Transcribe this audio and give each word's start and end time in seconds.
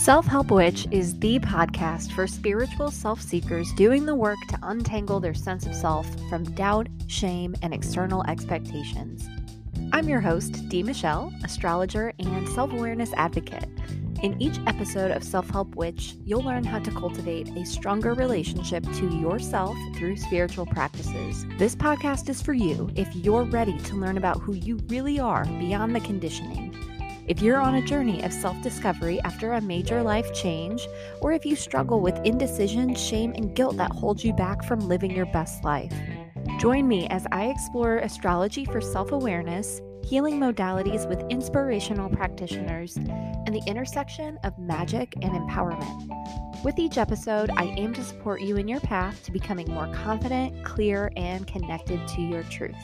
Self 0.00 0.24
Help 0.24 0.50
Witch 0.50 0.86
is 0.90 1.18
the 1.18 1.38
podcast 1.40 2.12
for 2.12 2.26
spiritual 2.26 2.90
self 2.90 3.20
seekers 3.20 3.70
doing 3.74 4.06
the 4.06 4.14
work 4.14 4.38
to 4.48 4.58
untangle 4.62 5.20
their 5.20 5.34
sense 5.34 5.66
of 5.66 5.74
self 5.74 6.06
from 6.30 6.42
doubt, 6.54 6.88
shame, 7.06 7.54
and 7.60 7.74
external 7.74 8.24
expectations. 8.26 9.28
I'm 9.92 10.08
your 10.08 10.22
host, 10.22 10.66
Dee 10.70 10.82
Michelle, 10.82 11.30
astrologer 11.44 12.14
and 12.18 12.48
self 12.48 12.72
awareness 12.72 13.12
advocate. 13.12 13.68
In 14.22 14.40
each 14.40 14.58
episode 14.66 15.10
of 15.10 15.22
Self 15.22 15.50
Help 15.50 15.74
Witch, 15.74 16.14
you'll 16.24 16.44
learn 16.44 16.64
how 16.64 16.78
to 16.78 16.90
cultivate 16.92 17.50
a 17.50 17.66
stronger 17.66 18.14
relationship 18.14 18.84
to 18.84 19.18
yourself 19.18 19.76
through 19.96 20.16
spiritual 20.16 20.64
practices. 20.64 21.44
This 21.58 21.76
podcast 21.76 22.30
is 22.30 22.40
for 22.40 22.54
you 22.54 22.88
if 22.96 23.14
you're 23.14 23.44
ready 23.44 23.76
to 23.76 23.96
learn 23.96 24.16
about 24.16 24.40
who 24.40 24.54
you 24.54 24.78
really 24.88 25.20
are 25.20 25.44
beyond 25.44 25.94
the 25.94 26.00
conditioning 26.00 26.89
if 27.30 27.40
you're 27.40 27.60
on 27.60 27.76
a 27.76 27.82
journey 27.82 28.24
of 28.24 28.32
self 28.32 28.60
discovery 28.60 29.20
after 29.22 29.52
a 29.52 29.60
major 29.60 30.02
life 30.02 30.34
change, 30.34 30.88
or 31.20 31.32
if 31.32 31.46
you 31.46 31.54
struggle 31.54 32.00
with 32.00 32.18
indecision, 32.24 32.92
shame, 32.92 33.32
and 33.36 33.54
guilt 33.54 33.76
that 33.76 33.92
holds 33.92 34.24
you 34.24 34.32
back 34.32 34.64
from 34.64 34.80
living 34.80 35.12
your 35.12 35.26
best 35.26 35.62
life, 35.62 35.94
join 36.58 36.88
me 36.88 37.06
as 37.06 37.28
I 37.30 37.46
explore 37.46 37.98
astrology 37.98 38.64
for 38.64 38.80
self 38.80 39.12
awareness, 39.12 39.80
healing 40.04 40.40
modalities 40.40 41.08
with 41.08 41.22
inspirational 41.30 42.10
practitioners, 42.10 42.96
and 42.96 43.54
the 43.54 43.62
intersection 43.64 44.36
of 44.42 44.58
magic 44.58 45.14
and 45.22 45.30
empowerment. 45.30 46.64
With 46.64 46.80
each 46.80 46.98
episode, 46.98 47.48
I 47.56 47.66
aim 47.76 47.94
to 47.94 48.02
support 48.02 48.40
you 48.40 48.56
in 48.56 48.66
your 48.66 48.80
path 48.80 49.22
to 49.26 49.30
becoming 49.30 49.72
more 49.72 49.86
confident, 49.94 50.64
clear, 50.64 51.12
and 51.16 51.46
connected 51.46 52.08
to 52.08 52.22
your 52.22 52.42
truth. 52.42 52.74